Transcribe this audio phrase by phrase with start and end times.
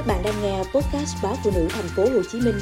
[0.00, 2.54] Các bạn đang nghe podcast báo phụ nữ thành phố Hồ Chí Minh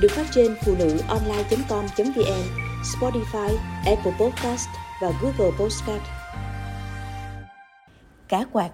[0.00, 2.42] được phát trên phụ nữ online.com.vn,
[2.82, 4.68] Spotify, Apple Podcast
[5.02, 6.02] và Google Podcast.
[8.28, 8.70] Cá quạt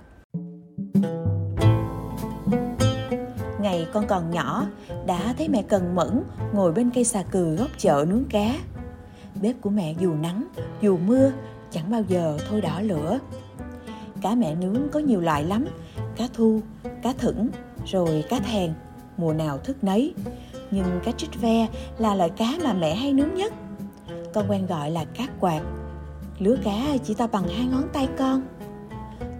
[3.60, 4.66] Ngày con còn nhỏ,
[5.06, 8.54] đã thấy mẹ cần mẫn ngồi bên cây xà cừ góc chợ nướng cá.
[9.42, 10.46] Bếp của mẹ dù nắng,
[10.80, 11.32] dù mưa,
[11.70, 13.18] chẳng bao giờ thôi đỏ lửa.
[14.22, 15.66] Cá mẹ nướng có nhiều loại lắm,
[16.16, 16.60] cá thu,
[17.02, 17.48] cá thửng,
[17.86, 18.72] rồi cá thèn,
[19.16, 20.14] mùa nào thức nấy.
[20.70, 21.66] Nhưng cá trích ve
[21.98, 23.52] là loại cá mà mẹ hay nướng nhất.
[24.34, 25.62] Con quen gọi là cá quạt.
[26.38, 28.42] Lứa cá chỉ to bằng hai ngón tay con.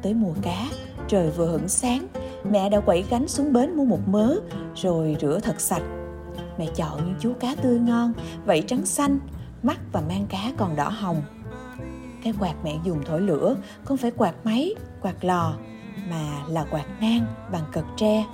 [0.03, 0.67] Tới mùa cá,
[1.09, 2.07] trời vừa hửng sáng,
[2.51, 4.35] mẹ đã quẩy gánh xuống bến mua một mớ,
[4.77, 5.83] rồi rửa thật sạch.
[6.59, 8.13] Mẹ chọn những chú cá tươi ngon,
[8.45, 9.19] vảy trắng xanh,
[9.63, 11.23] mắt và mang cá còn đỏ hồng.
[12.25, 15.55] Cái quạt mẹ dùng thổi lửa không phải quạt máy, quạt lò,
[16.11, 18.25] mà là quạt nang bằng cật tre.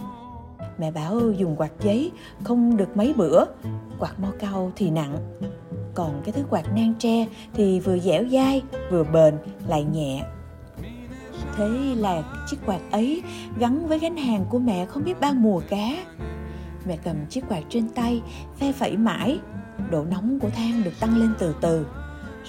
[0.78, 2.12] Mẹ bảo dùng quạt giấy
[2.44, 3.44] không được mấy bữa,
[3.98, 5.16] quạt mo cau thì nặng.
[5.94, 9.34] Còn cái thứ quạt nang tre thì vừa dẻo dai, vừa bền,
[9.69, 10.25] lại nhẹ.
[11.56, 13.22] Thế là chiếc quạt ấy
[13.58, 16.05] gắn với gánh hàng của mẹ không biết bao mùa cá.
[16.86, 18.22] Mẹ cầm chiếc quạt trên tay,
[18.58, 19.38] phe phẩy mãi.
[19.91, 21.86] Độ nóng của than được tăng lên từ từ.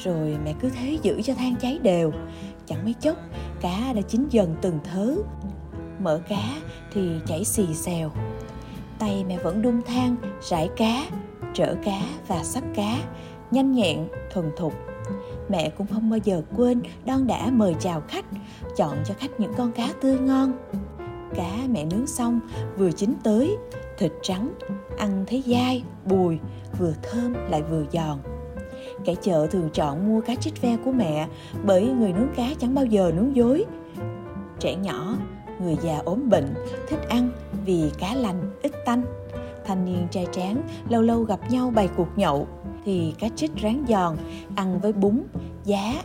[0.04, 2.11] Rồi mẹ cứ thế giữ cho than cháy đều.
[2.66, 3.17] Chẳng mấy chốc,
[3.62, 5.16] cá đã chín dần từng thớ.
[6.00, 6.44] Mở cá
[6.94, 8.12] thì chảy xì xèo.
[9.00, 11.06] Tay mẹ vẫn đun than, rải cá,
[11.54, 12.98] trở cá và sắp cá,
[13.52, 14.74] nhanh nhẹn, thuần thục.
[15.50, 18.26] Mẹ cũng không bao giờ quên đon đã mời chào khách,
[18.78, 20.52] chọn cho khách những con cá tươi ngon.
[21.36, 22.40] Cá mẹ nướng xong
[22.78, 23.58] vừa chín tới,
[23.98, 24.54] thịt trắng,
[24.98, 26.40] ăn thấy dai, bùi,
[26.80, 28.18] vừa thơm lại vừa giòn.
[29.05, 31.28] Kẻ chợ thường chọn mua cá trích ve của mẹ
[31.66, 33.66] bởi người nướng cá chẳng bao giờ nướng dối.
[34.59, 35.17] Trẻ nhỏ,
[35.61, 36.53] người già ốm bệnh,
[36.89, 37.30] thích ăn
[37.66, 39.02] vì cá lành, ít tanh.
[39.66, 42.47] Thanh niên trai tráng lâu lâu gặp nhau bày cuộc nhậu
[42.86, 44.17] thì cá trích rán giòn,
[44.55, 45.21] ăn với bún,
[45.65, 46.04] giá,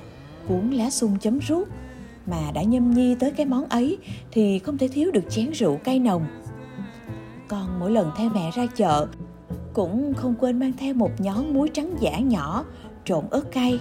[0.48, 1.68] cuốn lá sung chấm ruốc.
[2.26, 3.98] Mà đã nhâm nhi tới cái món ấy
[4.32, 6.26] thì không thể thiếu được chén rượu cay nồng.
[7.48, 9.06] Con mỗi lần theo mẹ ra chợ
[9.72, 12.64] cũng không quên mang theo một nhón muối trắng giả nhỏ
[13.04, 13.80] trộn ớt cay.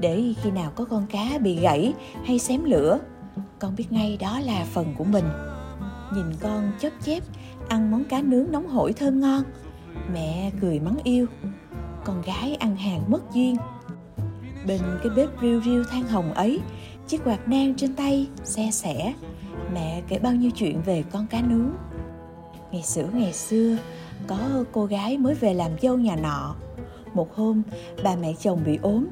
[0.00, 1.92] Để khi nào có con cá bị gãy
[2.24, 2.98] hay xém lửa,
[3.58, 5.24] con biết ngay đó là phần của mình.
[6.14, 7.22] Nhìn con chớp chép
[7.68, 9.42] ăn món cá nướng nóng hổi thơm ngon.
[10.12, 11.26] Mẹ cười mắng yêu.
[12.04, 13.56] Con gái ăn hàng mất duyên.
[14.66, 16.60] Bên cái bếp riu riu than hồng ấy,
[17.08, 19.14] chiếc quạt nang trên tay xe sẻ
[19.74, 21.70] mẹ kể bao nhiêu chuyện về con cá nướng.
[22.72, 23.76] Ngày xưa ngày xưa,
[24.26, 26.54] có cô gái mới về làm dâu nhà nọ
[27.14, 27.62] một hôm
[28.04, 29.06] bà mẹ chồng bị ốm,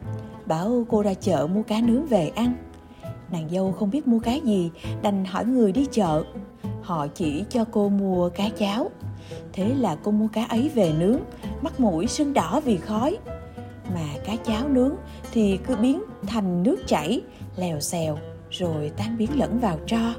[0.47, 2.53] bảo cô ra chợ mua cá nướng về ăn.
[3.33, 4.71] Nàng dâu không biết mua cá gì,
[5.03, 6.25] đành hỏi người đi chợ.
[6.83, 8.91] Họ chỉ cho cô mua cá cháo.
[9.53, 11.21] Thế là cô mua cá ấy về nướng,
[11.63, 13.19] mắt mũi sưng đỏ vì khói.
[13.95, 14.95] Mà cá cháo nướng
[15.33, 17.21] thì cứ biến thành nước chảy,
[17.57, 18.19] lèo xèo,
[18.51, 20.15] rồi tan biến lẫn vào tro.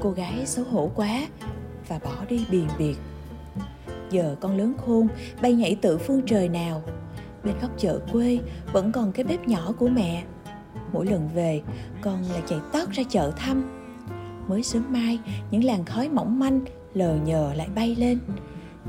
[0.00, 1.26] Cô gái xấu hổ quá
[1.88, 2.96] và bỏ đi biền biệt
[4.12, 5.08] giờ con lớn khôn,
[5.42, 6.82] bay nhảy tự phương trời nào.
[7.44, 8.38] Bên góc chợ quê
[8.72, 10.22] vẫn còn cái bếp nhỏ của mẹ.
[10.92, 11.62] Mỗi lần về,
[12.00, 13.84] con lại chạy tót ra chợ thăm.
[14.48, 15.18] Mới sớm mai,
[15.50, 16.60] những làn khói mỏng manh
[16.94, 18.18] lờ nhờ lại bay lên.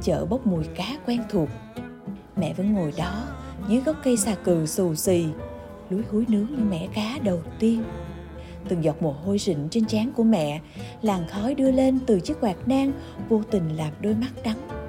[0.02, 1.50] Chợ bốc mùi cá quen thuộc.
[2.36, 3.24] Mẹ vẫn ngồi đó,
[3.70, 5.26] dưới gốc cây xà cừ xù xì,
[5.90, 7.84] lúi húi nướng như mẻ cá đầu tiên.
[8.70, 10.62] Từng giọt mồ hôi rịn trên trán của mẹ,
[11.02, 12.92] làn khói đưa lên từ chiếc quạt nang
[13.30, 14.83] vô tình làm đôi mắt đắng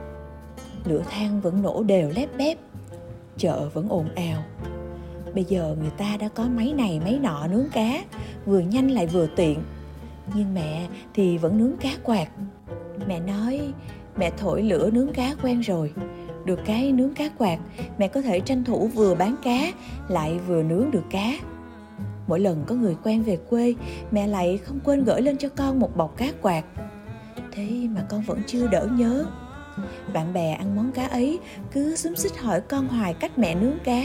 [0.85, 2.59] lửa than vẫn nổ đều lép bép.
[3.37, 4.45] Chợ vẫn ồn ào.
[5.35, 8.05] Bây giờ người ta đã có máy này, máy nọ nướng cá,
[8.47, 9.59] vừa nhanh lại vừa tiện.
[10.35, 12.29] Nhưng mẹ thì vẫn nướng cá quạt.
[13.07, 13.73] Mẹ nói,
[14.17, 15.93] mẹ thổi lửa nướng cá quen rồi.
[16.45, 17.59] Được cái nướng cá quạt,
[17.99, 19.59] mẹ có thể tranh thủ vừa bán cá,
[20.09, 21.33] lại vừa nướng được cá.
[22.27, 23.75] Mỗi lần có người quen về quê,
[24.11, 26.65] mẹ lại không quên gửi lên cho con một bọc cá quạt.
[27.53, 29.27] Thế mà con vẫn chưa đỡ nhớ
[30.13, 31.39] bạn bè ăn món cá ấy,
[31.73, 34.03] cứ xúm xích hỏi con hoài cách mẹ nướng cá.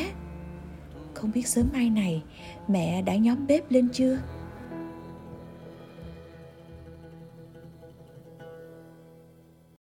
[1.13, 2.23] Không biết sớm mai này,
[2.67, 4.17] mẹ đã nhóm bếp lên chưa?